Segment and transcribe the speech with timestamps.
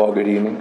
[0.00, 0.58] Well, good evening.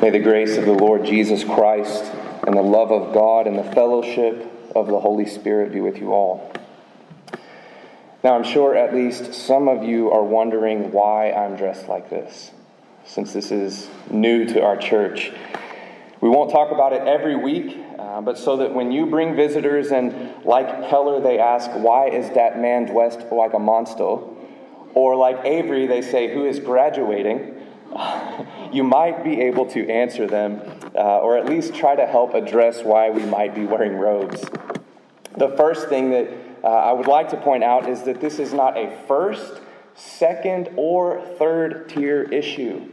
[0.00, 2.10] May the grace of the Lord Jesus Christ
[2.46, 6.14] and the love of God and the fellowship of the Holy Spirit be with you
[6.14, 6.50] all.
[8.24, 12.50] Now, I'm sure at least some of you are wondering why I'm dressed like this,
[13.04, 15.30] since this is new to our church.
[16.22, 19.90] We won't talk about it every week, uh, but so that when you bring visitors
[19.90, 24.16] and, like Keller, they ask, Why is that man dressed like a monster?
[24.94, 27.56] Or like Avery, they say, Who is graduating?
[28.72, 30.60] you might be able to answer them,
[30.94, 34.44] uh, or at least try to help address why we might be wearing robes.
[35.36, 36.28] The first thing that
[36.64, 39.60] uh, I would like to point out is that this is not a first,
[39.94, 42.88] second, or third tier issue.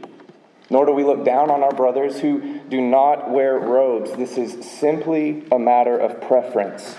[0.68, 4.12] Nor do we look down on our brothers who do not wear robes.
[4.14, 6.96] This is simply a matter of preference.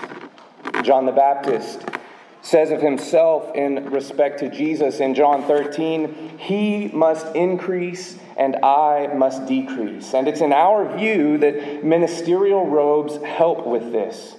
[0.82, 1.82] John the Baptist
[2.42, 9.08] says of himself in respect to Jesus in John 13, He must increase and I
[9.08, 10.14] must decrease.
[10.14, 14.36] And it's in our view that ministerial robes help with this.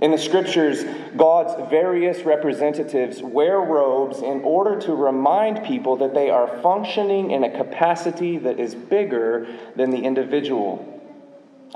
[0.00, 0.84] In the scriptures,
[1.16, 7.44] God's various representatives wear robes in order to remind people that they are functioning in
[7.44, 10.93] a capacity that is bigger than the individual.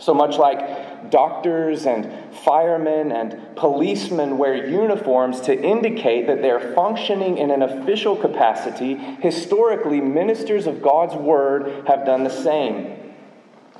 [0.00, 7.38] So much like doctors and firemen and policemen wear uniforms to indicate that they're functioning
[7.38, 12.94] in an official capacity, historically, ministers of God's word have done the same.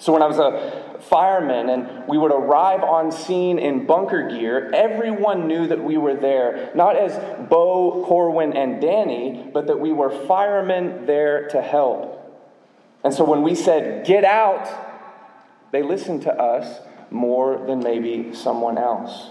[0.01, 4.71] So when I was a fireman and we would arrive on scene in bunker gear,
[4.73, 7.13] everyone knew that we were there, not as
[7.49, 12.15] Bo, Corwin, and Danny, but that we were firemen there to help.
[13.05, 14.88] And so when we said, get out,
[15.73, 16.81] they listen to us
[17.11, 19.31] more than maybe someone else.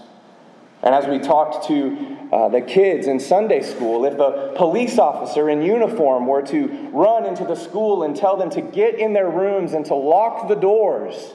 [0.82, 5.50] And as we talked to uh, the kids in Sunday school, if a police officer
[5.50, 9.28] in uniform were to run into the school and tell them to get in their
[9.28, 11.34] rooms and to lock the doors,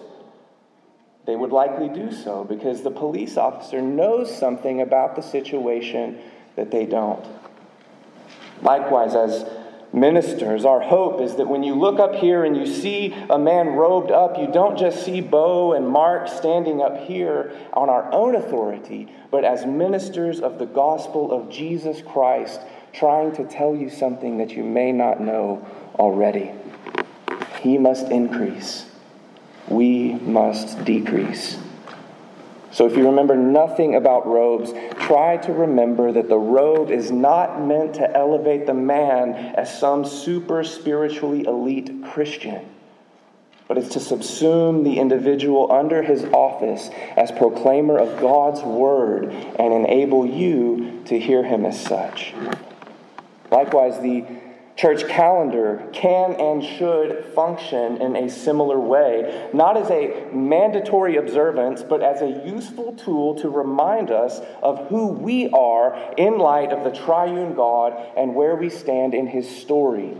[1.26, 6.20] they would likely do so because the police officer knows something about the situation
[6.56, 7.26] that they don't.
[8.62, 9.46] Likewise, as
[9.94, 13.68] ministers, our hope is that when you look up here and you see a man
[13.68, 18.36] robed up, you don't just see Bo and Mark standing up here on our own
[18.36, 22.60] authority, but as ministers of the gospel of Jesus Christ,
[22.92, 25.66] trying to tell you something that you may not know
[25.96, 26.52] already.
[27.62, 28.88] He must increase
[29.68, 31.58] we must decrease.
[32.72, 34.72] So, if you remember nothing about robes,
[35.14, 40.04] try to remember that the robe is not meant to elevate the man as some
[40.04, 42.66] super spiritually elite Christian,
[43.68, 49.72] but it's to subsume the individual under his office as proclaimer of God's word and
[49.72, 52.34] enable you to hear him as such.
[53.52, 54.26] Likewise, the
[54.76, 61.84] Church calendar can and should function in a similar way, not as a mandatory observance,
[61.84, 66.84] but as a useful tool to remind us of who we are in light of
[66.84, 70.18] the triune God and where we stand in his story.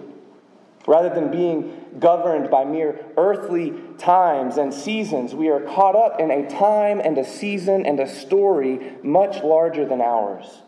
[0.86, 6.30] Rather than being governed by mere earthly times and seasons, we are caught up in
[6.30, 10.62] a time and a season and a story much larger than ours.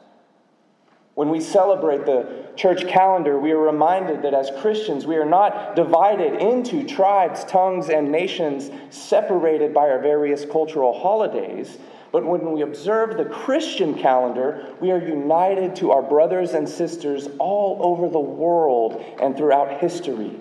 [1.16, 2.28] When we celebrate the
[2.58, 7.88] church calendar, we are reminded that as Christians, we are not divided into tribes, tongues,
[7.88, 11.78] and nations separated by our various cultural holidays.
[12.12, 17.30] But when we observe the Christian calendar, we are united to our brothers and sisters
[17.40, 20.38] all over the world and throughout history.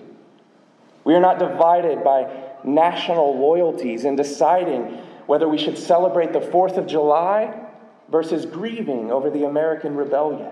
[1.05, 2.29] We are not divided by
[2.65, 7.61] national loyalties in deciding whether we should celebrate the 4th of July
[8.09, 10.51] versus grieving over the American rebellion.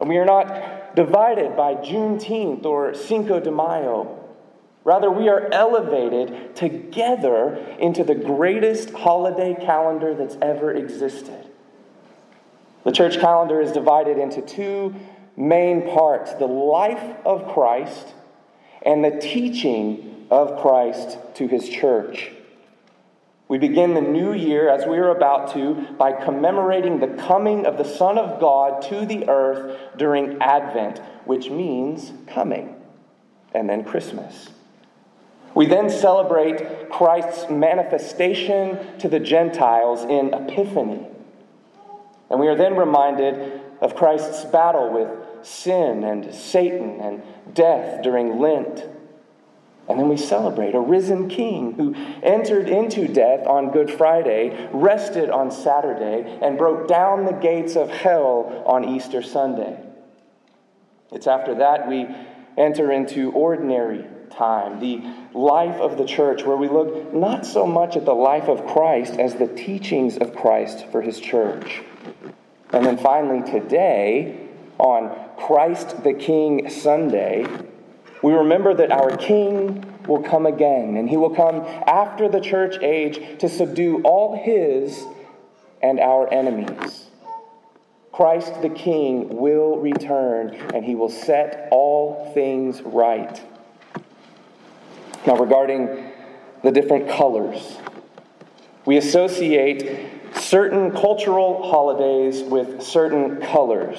[0.00, 4.16] And we are not divided by Juneteenth or Cinco de Mayo.
[4.82, 11.46] Rather, we are elevated together into the greatest holiday calendar that's ever existed.
[12.84, 14.94] The church calendar is divided into two
[15.36, 18.14] main parts the life of Christ
[18.82, 22.32] and the teaching of Christ to his church.
[23.50, 27.78] We begin the new year, as we are about to, by commemorating the coming of
[27.78, 32.76] the Son of God to the earth during Advent, which means coming,
[33.52, 34.50] and then Christmas.
[35.52, 41.08] We then celebrate Christ's manifestation to the Gentiles in Epiphany.
[42.30, 47.20] And we are then reminded of Christ's battle with sin and Satan and
[47.52, 48.84] death during Lent.
[49.90, 55.30] And then we celebrate a risen king who entered into death on Good Friday, rested
[55.30, 59.78] on Saturday, and broke down the gates of hell on Easter Sunday.
[61.10, 62.06] It's after that we
[62.56, 65.02] enter into ordinary time, the
[65.34, 69.14] life of the church, where we look not so much at the life of Christ
[69.14, 71.82] as the teachings of Christ for his church.
[72.72, 74.48] And then finally, today,
[74.78, 77.44] on Christ the King Sunday,
[78.22, 82.76] we remember that our King will come again, and he will come after the church
[82.82, 85.04] age to subdue all his
[85.82, 87.06] and our enemies.
[88.12, 93.42] Christ the King will return, and he will set all things right.
[95.26, 96.12] Now, regarding
[96.62, 97.78] the different colors,
[98.84, 103.98] we associate certain cultural holidays with certain colors.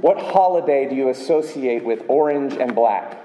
[0.00, 3.18] What holiday do you associate with orange and black?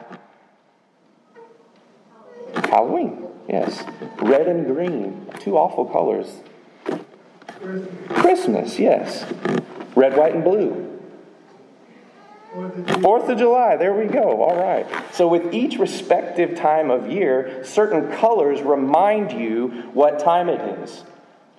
[2.69, 3.83] Halloween, yes.
[4.21, 6.27] Red and green, two awful colors.
[8.09, 9.25] Christmas, yes.
[9.95, 10.87] Red, white, and blue.
[13.01, 14.41] Fourth of July, there we go.
[14.41, 14.85] All right.
[15.13, 21.03] So, with each respective time of year, certain colors remind you what time it is.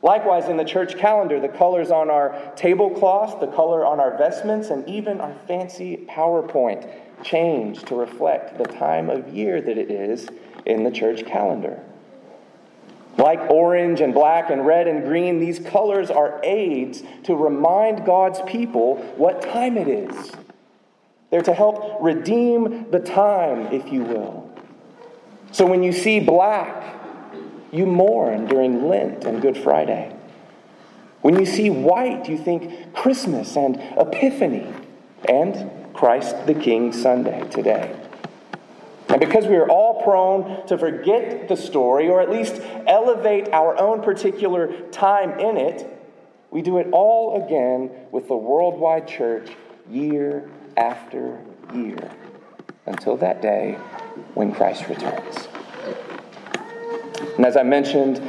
[0.02, 4.68] Likewise, in the church calendar, the colors on our tablecloths, the color on our vestments,
[4.68, 6.88] and even our fancy PowerPoint
[7.24, 10.28] change to reflect the time of year that it is
[10.66, 11.82] in the church calendar.
[13.16, 18.40] Like orange and black and red and green, these colors are aids to remind God's
[18.42, 20.30] people what time it is.
[21.30, 24.48] They're to help redeem the time, if you will.
[25.50, 26.97] So when you see black,
[27.72, 30.14] you mourn during Lent and Good Friday.
[31.20, 34.72] When you see white, you think Christmas and Epiphany
[35.28, 37.94] and Christ the King Sunday today.
[39.08, 43.78] And because we are all prone to forget the story, or at least elevate our
[43.80, 45.94] own particular time in it,
[46.50, 49.50] we do it all again with the worldwide church
[49.90, 51.40] year after
[51.74, 52.10] year
[52.86, 53.72] until that day
[54.34, 55.48] when Christ returns.
[57.38, 58.20] And as I mentioned,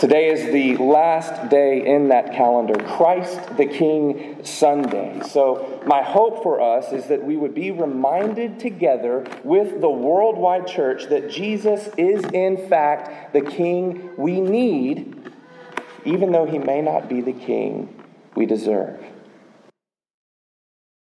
[0.00, 5.22] today is the last day in that calendar, Christ the King Sunday.
[5.28, 10.66] So, my hope for us is that we would be reminded together with the worldwide
[10.66, 15.30] church that Jesus is, in fact, the King we need,
[16.04, 17.94] even though he may not be the King
[18.34, 19.00] we deserve.